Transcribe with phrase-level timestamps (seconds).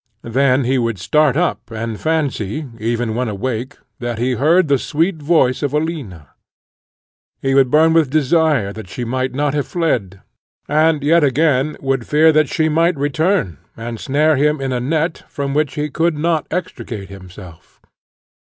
[0.25, 5.17] Then he would start up and fancy, even when awake, that he heard the sweet
[5.17, 6.29] voice of Alina.
[7.39, 10.21] He would burn with desire that she might not have fled,
[10.67, 15.21] and yet, again, would fear that she might return and snare him in a net,
[15.29, 17.79] from which he could not extricate himself.